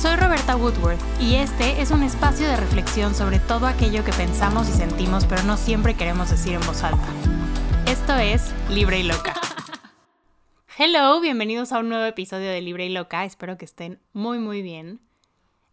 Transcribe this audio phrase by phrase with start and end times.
[0.00, 4.66] Soy Roberta Woodworth y este es un espacio de reflexión sobre todo aquello que pensamos
[4.70, 7.06] y sentimos pero no siempre queremos decir en voz alta.
[7.86, 9.34] Esto es Libre y Loca.
[10.78, 14.62] Hello, bienvenidos a un nuevo episodio de Libre y Loca, espero que estén muy muy
[14.62, 15.00] bien.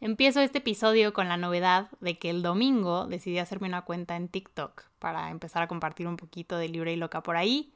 [0.01, 4.28] Empiezo este episodio con la novedad de que el domingo decidí hacerme una cuenta en
[4.28, 7.71] TikTok para empezar a compartir un poquito de Libre y Loca por ahí.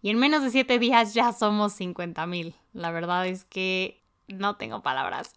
[0.00, 2.54] Y en menos de 7 días ya somos 50 mil.
[2.72, 5.32] La verdad es que no tengo palabras.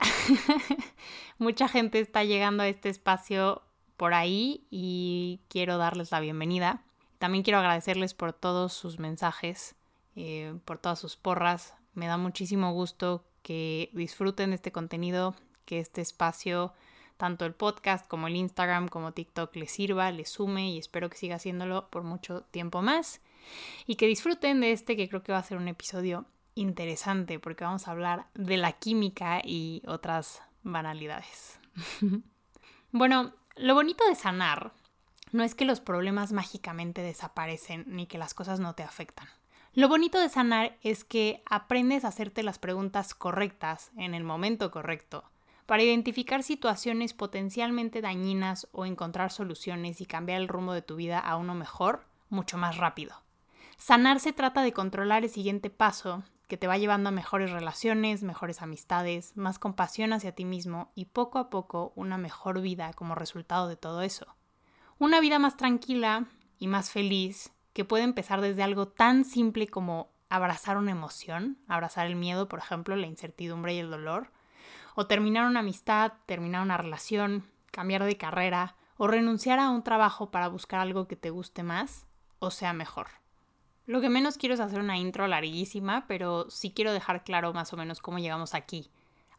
[1.37, 3.61] Mucha gente está llegando a este espacio
[3.97, 6.83] por ahí y quiero darles la bienvenida.
[7.17, 9.75] También quiero agradecerles por todos sus mensajes,
[10.15, 11.75] eh, por todas sus porras.
[11.93, 15.35] Me da muchísimo gusto que disfruten de este contenido,
[15.65, 16.73] que este espacio,
[17.17, 21.17] tanto el podcast como el Instagram como TikTok, les sirva, les sume y espero que
[21.17, 23.21] siga haciéndolo por mucho tiempo más.
[23.85, 26.25] Y que disfruten de este que creo que va a ser un episodio
[26.55, 31.59] interesante porque vamos a hablar de la química y otras banalidades.
[32.91, 34.73] bueno, lo bonito de sanar
[35.31, 39.27] no es que los problemas mágicamente desaparecen ni que las cosas no te afectan.
[39.73, 44.71] Lo bonito de sanar es que aprendes a hacerte las preguntas correctas en el momento
[44.71, 45.23] correcto
[45.67, 51.19] para identificar situaciones potencialmente dañinas o encontrar soluciones y cambiar el rumbo de tu vida
[51.19, 53.21] a uno mejor mucho más rápido.
[53.77, 58.23] Sanar se trata de controlar el siguiente paso que te va llevando a mejores relaciones,
[58.23, 63.13] mejores amistades, más compasión hacia ti mismo y poco a poco una mejor vida como
[63.13, 64.35] resultado de todo eso.
[64.97, 66.25] Una vida más tranquila
[66.57, 72.07] y más feliz que puede empezar desde algo tan simple como abrazar una emoción, abrazar
[72.07, 74.31] el miedo, por ejemplo, la incertidumbre y el dolor,
[74.95, 80.31] o terminar una amistad, terminar una relación, cambiar de carrera o renunciar a un trabajo
[80.31, 82.07] para buscar algo que te guste más
[82.39, 83.07] o sea mejor.
[83.89, 87.73] Lo que menos quiero es hacer una intro larguísima, pero sí quiero dejar claro más
[87.73, 88.87] o menos cómo llegamos aquí.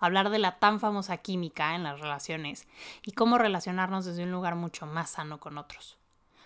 [0.00, 2.66] Hablar de la tan famosa química en las relaciones
[3.06, 5.98] y cómo relacionarnos desde un lugar mucho más sano con otros.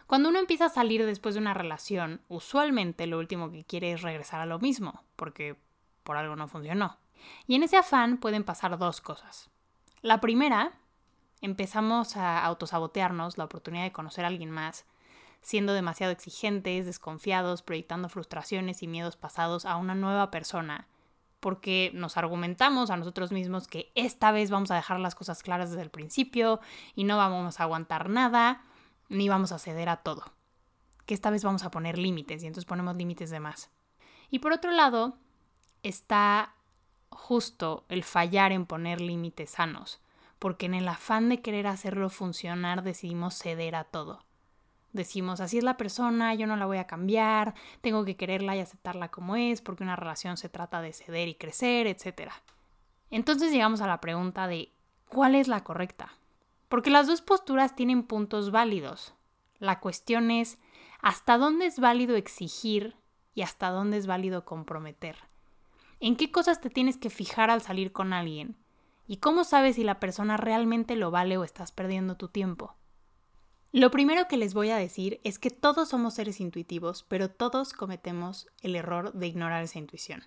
[0.06, 4.02] Cuando uno empieza a salir después de una relación, usualmente lo último que quiere es
[4.02, 5.56] regresar a lo mismo, porque
[6.02, 6.98] por algo no funcionó.
[7.46, 9.48] Y en ese afán pueden pasar dos cosas.
[10.02, 10.72] La primera,
[11.40, 14.84] empezamos a autosabotearnos la oportunidad de conocer a alguien más,
[15.44, 20.88] siendo demasiado exigentes, desconfiados, proyectando frustraciones y miedos pasados a una nueva persona,
[21.38, 25.68] porque nos argumentamos a nosotros mismos que esta vez vamos a dejar las cosas claras
[25.68, 26.60] desde el principio
[26.94, 28.62] y no vamos a aguantar nada,
[29.10, 30.24] ni vamos a ceder a todo.
[31.04, 33.70] Que esta vez vamos a poner límites y entonces ponemos límites de más.
[34.30, 35.18] Y por otro lado,
[35.82, 36.54] está
[37.10, 40.00] justo el fallar en poner límites sanos,
[40.38, 44.24] porque en el afán de querer hacerlo funcionar decidimos ceder a todo.
[44.94, 48.60] Decimos, así es la persona, yo no la voy a cambiar, tengo que quererla y
[48.60, 52.30] aceptarla como es, porque una relación se trata de ceder y crecer, etc.
[53.10, 54.70] Entonces llegamos a la pregunta de,
[55.08, 56.12] ¿cuál es la correcta?
[56.68, 59.14] Porque las dos posturas tienen puntos válidos.
[59.58, 60.58] La cuestión es,
[61.00, 62.94] ¿hasta dónde es válido exigir
[63.34, 65.16] y hasta dónde es válido comprometer?
[65.98, 68.54] ¿En qué cosas te tienes que fijar al salir con alguien?
[69.08, 72.76] ¿Y cómo sabes si la persona realmente lo vale o estás perdiendo tu tiempo?
[73.74, 77.72] Lo primero que les voy a decir es que todos somos seres intuitivos, pero todos
[77.72, 80.22] cometemos el error de ignorar esa intuición.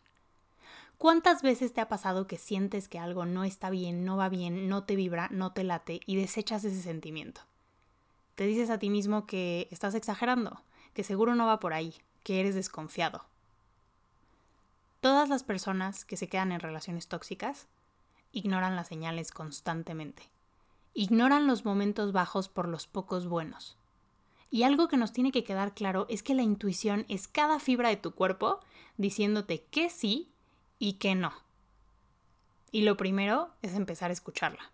[0.97, 4.67] ¿Cuántas veces te ha pasado que sientes que algo no está bien, no va bien,
[4.67, 7.39] no te vibra, no te late y desechas ese sentimiento?
[8.35, 10.61] Te dices a ti mismo que estás exagerando,
[10.93, 11.93] que seguro no va por ahí,
[12.23, 13.23] que eres desconfiado,
[14.99, 17.67] Todas las personas que se quedan en relaciones tóxicas
[18.33, 20.23] ignoran las señales constantemente.
[20.99, 23.77] Ignoran los momentos bajos por los pocos buenos.
[24.49, 27.89] Y algo que nos tiene que quedar claro es que la intuición es cada fibra
[27.89, 28.61] de tu cuerpo
[28.97, 30.31] diciéndote que sí
[30.79, 31.33] y que no.
[32.71, 34.71] Y lo primero es empezar a escucharla.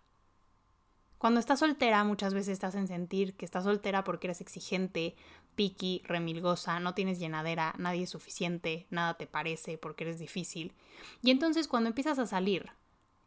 [1.18, 5.16] Cuando estás soltera, muchas veces estás en sentir que estás soltera porque eres exigente,
[5.56, 10.72] piqui, remilgosa, no tienes llenadera, nadie es suficiente, nada te parece porque eres difícil.
[11.20, 12.70] Y entonces cuando empiezas a salir,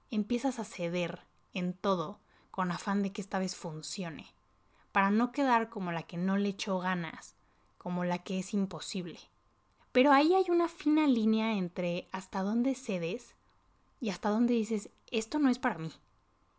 [0.10, 1.22] empiezas a ceder
[1.54, 2.22] en todo
[2.57, 4.25] con afán de que esta vez funcione,
[4.92, 7.36] para no quedar como la que no le echó ganas,
[7.77, 9.19] como la que es imposible.
[9.92, 13.36] Pero ahí hay una fina línea entre hasta dónde cedes
[14.01, 15.92] y hasta dónde dices, esto no es para mí.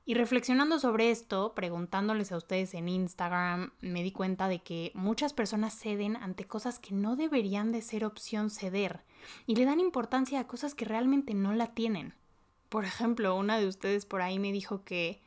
[0.05, 5.33] Y reflexionando sobre esto, preguntándoles a ustedes en Instagram, me di cuenta de que muchas
[5.33, 9.01] personas ceden ante cosas que no deberían de ser opción ceder
[9.49, 12.15] y le dan importancia a cosas que realmente no la tienen.
[12.69, 15.27] Por ejemplo, una de ustedes por ahí me dijo que,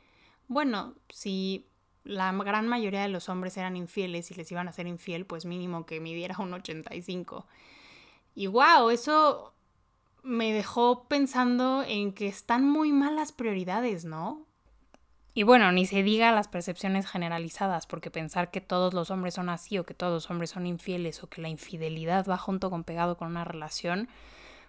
[0.52, 1.66] bueno, si
[2.04, 5.44] la gran mayoría de los hombres eran infieles y les iban a ser infiel, pues
[5.44, 7.46] mínimo que midiera un 85.
[8.34, 9.54] Y wow, eso
[10.22, 14.46] me dejó pensando en que están muy malas prioridades, ¿no?
[15.34, 19.48] Y bueno, ni se diga las percepciones generalizadas, porque pensar que todos los hombres son
[19.48, 22.84] así o que todos los hombres son infieles o que la infidelidad va junto con
[22.84, 24.08] pegado con una relación,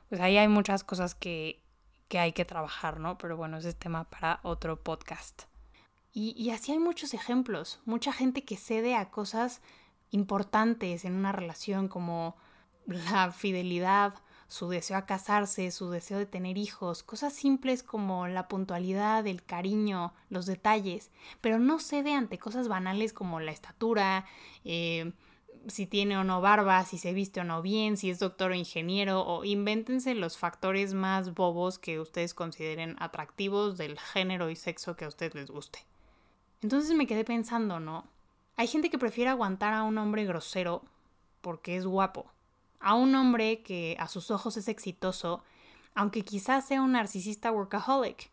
[0.07, 1.62] pues ahí hay muchas cosas que,
[2.07, 3.18] que hay que trabajar, ¿no?
[3.18, 5.44] Pero bueno, ese es tema para otro podcast.
[6.13, 9.62] Y, y así hay muchos ejemplos, mucha gente que cede a cosas
[10.12, 12.36] importantes en una relación como
[12.86, 14.13] la fidelidad
[14.54, 19.44] su deseo a casarse, su deseo de tener hijos, cosas simples como la puntualidad, el
[19.44, 21.10] cariño, los detalles,
[21.42, 24.25] pero no cede ante cosas banales como la estatura,
[24.63, 25.12] eh,
[25.66, 28.56] si tiene o no barba, si se viste o no bien, si es doctor o
[28.56, 34.95] ingeniero, o invéntense los factores más bobos que ustedes consideren atractivos del género y sexo
[34.95, 35.80] que a ustedes les guste.
[36.63, 38.07] Entonces me quedé pensando, ¿no?
[38.56, 40.83] Hay gente que prefiere aguantar a un hombre grosero
[41.42, 42.33] porque es guapo
[42.83, 45.42] a un hombre que a sus ojos es exitoso,
[45.95, 48.30] aunque quizás sea un narcisista workaholic,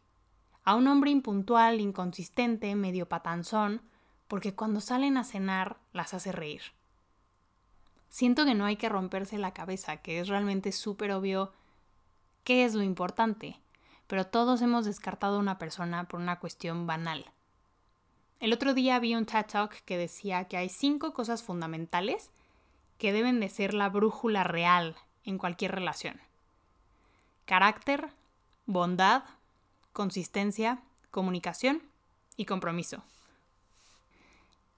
[0.65, 3.81] a un hombre impuntual, inconsistente, medio patanzón,
[4.27, 6.63] porque cuando salen a cenar las hace reír.
[8.09, 11.53] Siento que no hay que romperse la cabeza, que es realmente súper obvio
[12.43, 13.61] qué es lo importante,
[14.09, 17.25] pero todos hemos descartado a una persona por una cuestión banal.
[18.41, 22.31] El otro día vi un TED Talk que decía que hay cinco cosas fundamentales
[22.97, 26.19] que deben de ser la brújula real en cualquier relación.
[27.45, 28.09] Carácter,
[28.65, 29.25] bondad,
[29.93, 31.83] consistencia, comunicación
[32.39, 33.05] y compromiso.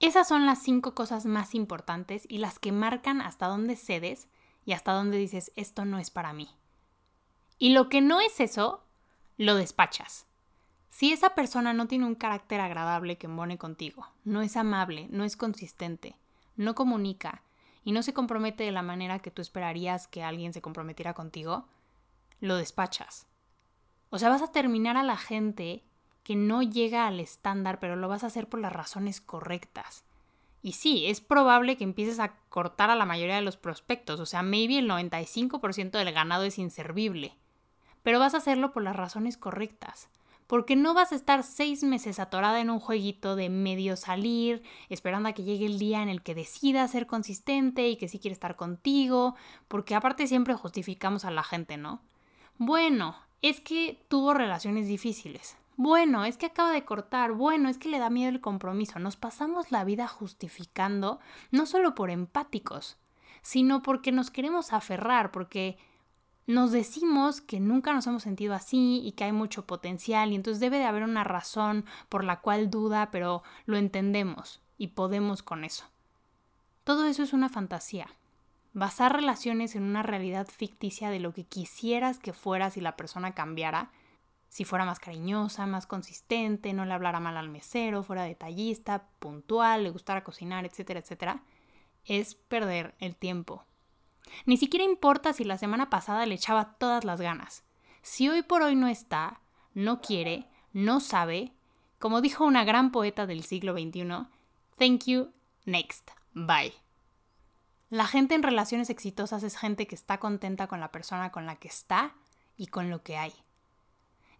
[0.01, 4.27] Esas son las cinco cosas más importantes y las que marcan hasta dónde cedes
[4.65, 6.49] y hasta dónde dices esto no es para mí.
[7.59, 8.83] Y lo que no es eso,
[9.37, 10.25] lo despachas.
[10.93, 15.23] Si esa persona no tiene un carácter agradable que embone contigo, no es amable, no
[15.23, 16.19] es consistente,
[16.55, 17.41] no comunica,
[17.83, 21.65] y no se compromete de la manera que tú esperarías que alguien se comprometiera contigo,
[22.41, 23.25] lo despachas.
[24.11, 25.83] O sea, vas a terminar a la gente
[26.21, 30.03] que no llega al estándar, pero lo vas a hacer por las razones correctas.
[30.61, 34.27] Y sí, es probable que empieces a cortar a la mayoría de los prospectos, o
[34.27, 37.35] sea, maybe el 95% del ganado es inservible,
[38.03, 40.07] pero vas a hacerlo por las razones correctas
[40.47, 45.29] porque no vas a estar seis meses atorada en un jueguito de medio salir, esperando
[45.29, 48.33] a que llegue el día en el que decida ser consistente y que sí quiere
[48.33, 49.35] estar contigo,
[49.67, 52.01] porque aparte siempre justificamos a la gente, ¿no?
[52.57, 55.57] Bueno, es que tuvo relaciones difíciles.
[55.75, 57.31] Bueno, es que acaba de cortar.
[57.33, 58.99] Bueno, es que le da miedo el compromiso.
[58.99, 61.19] Nos pasamos la vida justificando,
[61.51, 62.97] no solo por empáticos,
[63.41, 65.77] sino porque nos queremos aferrar, porque
[66.45, 70.59] nos decimos que nunca nos hemos sentido así y que hay mucho potencial y entonces
[70.59, 75.63] debe de haber una razón por la cual duda, pero lo entendemos y podemos con
[75.63, 75.85] eso.
[76.83, 78.07] Todo eso es una fantasía.
[78.73, 83.33] Basar relaciones en una realidad ficticia de lo que quisieras que fuera si la persona
[83.33, 83.91] cambiara,
[84.49, 89.83] si fuera más cariñosa, más consistente, no le hablara mal al mesero, fuera detallista, puntual,
[89.83, 91.43] le gustara cocinar, etcétera, etcétera,
[92.03, 93.63] es perder el tiempo
[94.45, 97.63] ni siquiera importa si la semana pasada le echaba todas las ganas.
[98.01, 99.39] Si hoy por hoy no está,
[99.73, 101.53] no quiere, no sabe,
[101.99, 104.27] como dijo una gran poeta del siglo XXI,
[104.77, 105.31] thank you,
[105.65, 106.73] next, bye.
[107.89, 111.57] La gente en relaciones exitosas es gente que está contenta con la persona con la
[111.57, 112.15] que está
[112.57, 113.33] y con lo que hay.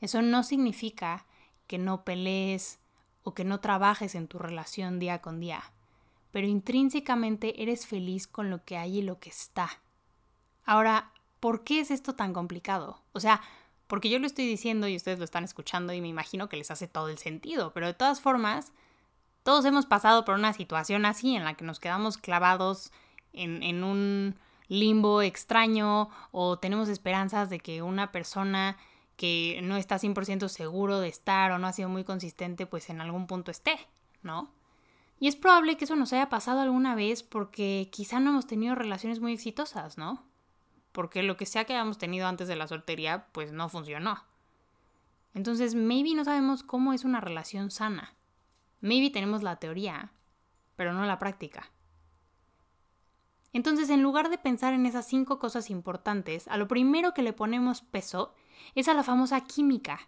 [0.02, 1.26] Eso no significa
[1.68, 2.80] que no pelees
[3.24, 5.64] o que no trabajes en tu relación día con día
[6.34, 9.70] pero intrínsecamente eres feliz con lo que hay y lo que está.
[10.66, 13.00] Ahora, ¿por qué es esto tan complicado?
[13.14, 13.40] O sea,
[13.86, 16.72] porque yo lo estoy diciendo y ustedes lo están escuchando y me imagino que les
[16.72, 18.74] hace todo el sentido, pero de todas formas,
[19.44, 22.92] todos hemos pasado por una situación así en la que nos quedamos clavados
[23.32, 24.36] en, un
[24.70, 28.76] limbo extraño o tenemos esperanzas de que una persona
[29.18, 33.02] que no está 100% seguro de estar o no ha sido muy consistente, pues en
[33.02, 33.78] algún punto esté,
[34.24, 34.50] ¿no?
[35.24, 38.76] Y es probable que eso nos haya pasado alguna vez porque quizá no hemos tenido
[38.76, 40.22] relaciones muy exitosas, ¿no?
[40.92, 44.22] Porque lo que sea que hayamos tenido antes de la soltería, pues no funcionó.
[45.34, 48.16] Entonces, maybe no sabemos cómo es una relación sana.
[48.82, 50.12] Maybe tenemos la teoría,
[50.76, 51.72] pero no la práctica.
[53.54, 57.32] Entonces, en lugar de pensar en esas cinco cosas importantes, a lo primero que le
[57.32, 58.36] ponemos peso
[58.76, 60.02] es a la famosa química.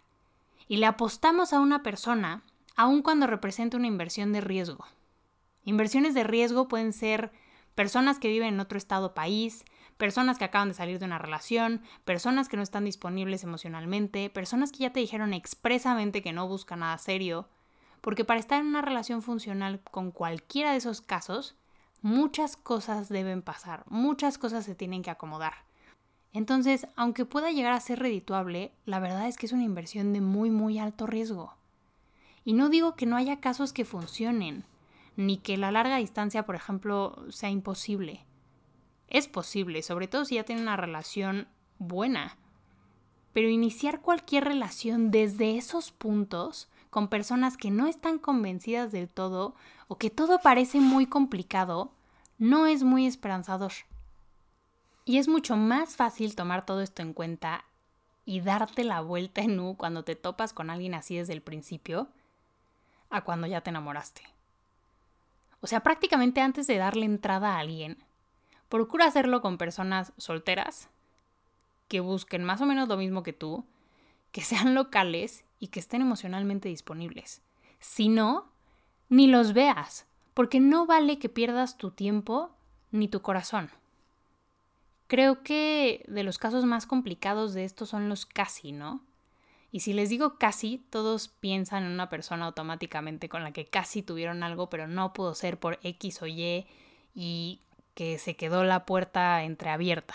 [0.68, 2.42] Y le apostamos a una persona,
[2.76, 4.84] aun cuando representa una inversión de riesgo.
[5.66, 7.32] Inversiones de riesgo pueden ser
[7.74, 9.64] personas que viven en otro estado o país,
[9.96, 14.70] personas que acaban de salir de una relación, personas que no están disponibles emocionalmente, personas
[14.70, 17.48] que ya te dijeron expresamente que no buscan nada serio,
[18.00, 21.56] porque para estar en una relación funcional con cualquiera de esos casos,
[22.00, 25.54] muchas cosas deben pasar, muchas cosas se tienen que acomodar.
[26.32, 30.20] Entonces, aunque pueda llegar a ser redituable, la verdad es que es una inversión de
[30.20, 31.54] muy, muy alto riesgo.
[32.44, 34.64] Y no digo que no haya casos que funcionen,
[35.16, 38.24] ni que la larga distancia, por ejemplo, sea imposible.
[39.08, 42.36] Es posible, sobre todo si ya tienen una relación buena.
[43.32, 49.54] Pero iniciar cualquier relación desde esos puntos, con personas que no están convencidas del todo
[49.88, 51.92] o que todo parece muy complicado,
[52.38, 53.72] no es muy esperanzador.
[55.04, 57.64] Y es mucho más fácil tomar todo esto en cuenta
[58.24, 62.08] y darte la vuelta en U cuando te topas con alguien así desde el principio
[63.08, 64.35] a cuando ya te enamoraste.
[65.66, 67.98] O sea, prácticamente antes de darle entrada a alguien,
[68.68, 70.88] procura hacerlo con personas solteras
[71.88, 73.64] que busquen más o menos lo mismo que tú,
[74.30, 77.42] que sean locales y que estén emocionalmente disponibles.
[77.80, 78.46] Si no,
[79.08, 82.52] ni los veas, porque no vale que pierdas tu tiempo
[82.92, 83.68] ni tu corazón.
[85.08, 89.00] Creo que de los casos más complicados de esto son los casi, ¿no?
[89.76, 94.00] Y si les digo casi, todos piensan en una persona automáticamente con la que casi
[94.00, 96.64] tuvieron algo, pero no pudo ser por X o Y
[97.14, 97.60] y
[97.92, 100.14] que se quedó la puerta entreabierta.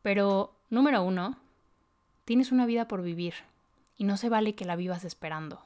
[0.00, 1.36] Pero, número uno,
[2.24, 3.34] tienes una vida por vivir
[3.98, 5.60] y no se vale que la vivas esperando.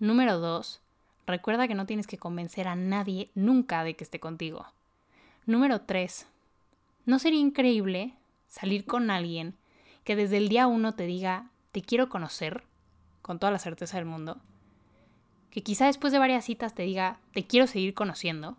[0.00, 0.80] Número dos,
[1.24, 4.66] recuerda que no tienes que convencer a nadie nunca de que esté contigo.
[5.46, 6.26] Número tres,
[7.06, 8.14] ¿No sería increíble
[8.48, 9.54] salir con alguien
[10.02, 11.48] que desde el día uno te diga,
[11.78, 12.64] te quiero conocer,
[13.22, 14.38] con toda la certeza del mundo?
[15.52, 18.56] Que quizá después de varias citas te diga, te quiero seguir conociendo.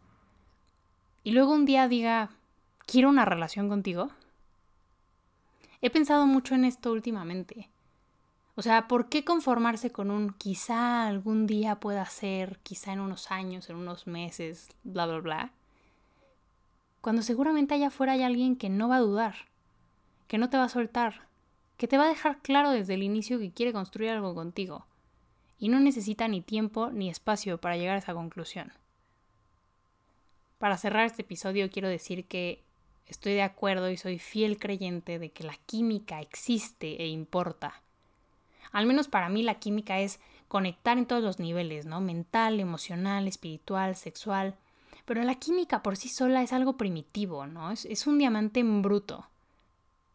[1.25, 2.29] Y luego un día diga,
[2.85, 4.09] quiero una relación contigo.
[5.81, 7.69] He pensado mucho en esto últimamente.
[8.55, 13.31] O sea, ¿por qué conformarse con un quizá algún día pueda ser, quizá en unos
[13.31, 15.51] años, en unos meses, bla, bla, bla?
[17.01, 19.35] cuando seguramente allá afuera hay alguien que no va a dudar,
[20.27, 21.28] que no te va a soltar,
[21.79, 24.85] que te va a dejar claro desde el inicio que quiere construir algo contigo,
[25.57, 28.73] y no necesita ni tiempo ni espacio para llegar a esa conclusión.
[30.57, 32.61] Para cerrar este episodio quiero decir que
[33.07, 37.81] estoy de acuerdo y soy fiel creyente de que la química existe e importa.
[38.73, 40.19] Al menos para mí la química es
[40.49, 42.01] conectar en todos los niveles, ¿no?
[42.01, 44.55] Mental, emocional, espiritual, sexual,
[45.05, 47.71] pero la química por sí sola es algo primitivo, ¿no?
[47.71, 49.28] Es, un diamante en bruto,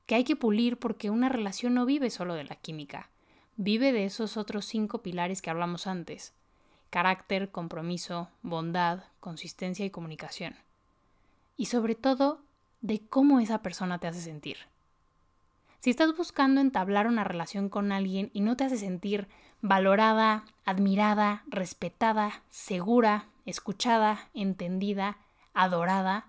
[0.06, 3.08] que hay que pulir porque una relación no vive solo de la química,
[3.56, 6.32] vive de esos otros cinco pilares que hablamos antes.
[6.90, 10.56] Carácter, compromiso, bondad, consistencia y comunicación.
[11.56, 12.40] Y sobre todo,
[12.80, 14.58] de cómo esa persona te hace sentir.
[15.80, 19.28] Si estás buscando entablar una relación con alguien y no te hace sentir
[19.61, 25.18] valorada, admirada, respetada, segura, escuchada, entendida,
[25.52, 26.26] adorada,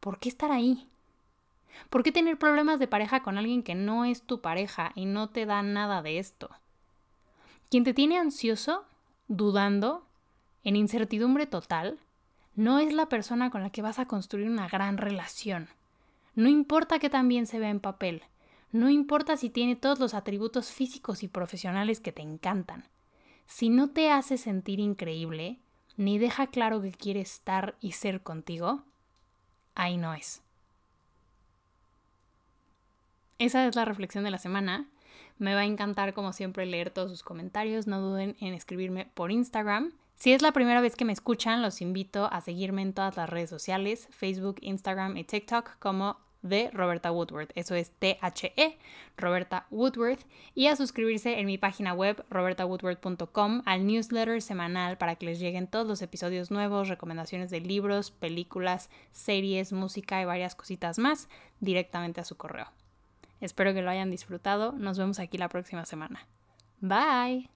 [0.00, 0.88] ¿por qué estar ahí?
[1.90, 5.28] ¿Por qué tener problemas de pareja con alguien que no es tu pareja y no
[5.28, 6.50] te da nada de esto?
[7.70, 8.84] Quien te tiene ansioso,
[9.28, 10.04] dudando,
[10.64, 11.98] en incertidumbre total,
[12.54, 15.68] no es la persona con la que vas a construir una gran relación.
[16.34, 18.22] No importa que también se vea en papel,
[18.72, 22.84] no importa si tiene todos los atributos físicos y profesionales que te encantan.
[23.46, 25.58] Si no te hace sentir increíble,
[25.96, 28.82] ni deja claro que quiere estar y ser contigo,
[29.74, 30.42] ahí no es.
[33.38, 34.88] Esa es la reflexión de la semana.
[35.38, 37.86] Me va a encantar, como siempre, leer todos sus comentarios.
[37.86, 39.92] No duden en escribirme por Instagram.
[40.14, 43.28] Si es la primera vez que me escuchan, los invito a seguirme en todas las
[43.28, 47.50] redes sociales, Facebook, Instagram y TikTok como de Roberta Woodworth.
[47.54, 48.78] Eso es T-H-E,
[49.18, 50.24] Roberta Woodworth.
[50.54, 55.66] Y a suscribirse en mi página web, robertawoodworth.com, al newsletter semanal para que les lleguen
[55.66, 61.28] todos los episodios nuevos, recomendaciones de libros, películas, series, música y varias cositas más
[61.60, 62.68] directamente a su correo.
[63.40, 64.72] Espero que lo hayan disfrutado.
[64.72, 66.26] Nos vemos aquí la próxima semana.
[66.80, 67.55] Bye.